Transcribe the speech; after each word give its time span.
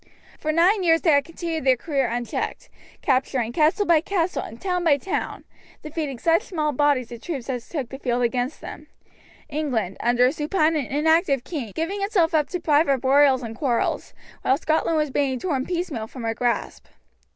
For 0.39 0.51
nine 0.51 0.81
years 0.81 1.01
they 1.03 1.11
had 1.11 1.25
continued 1.25 1.63
their 1.63 1.77
career 1.77 2.07
unchecked, 2.09 2.71
capturing 3.03 3.51
castle 3.53 3.85
by 3.85 4.01
castle 4.01 4.41
and 4.41 4.59
town 4.59 4.83
by 4.83 4.97
town, 4.97 5.43
defeating 5.83 6.17
such 6.17 6.41
small 6.41 6.71
bodies 6.71 7.11
of 7.11 7.21
troops 7.21 7.51
as 7.51 7.69
took 7.69 7.89
the 7.89 7.99
field 7.99 8.23
against 8.23 8.61
them, 8.61 8.87
England, 9.47 9.97
under 9.99 10.25
a 10.25 10.31
supine 10.31 10.75
and 10.75 10.87
inactive 10.87 11.43
king, 11.43 11.71
giving 11.75 12.01
itself 12.01 12.33
up 12.33 12.49
to 12.49 12.59
private 12.59 12.97
broils 13.01 13.43
and 13.43 13.55
quarrels, 13.55 14.15
while 14.41 14.57
Scotland 14.57 14.97
was 14.97 15.11
being 15.11 15.37
torn 15.37 15.67
piecemeal 15.67 16.07
from 16.07 16.23
her 16.23 16.33
grasp. 16.33 16.87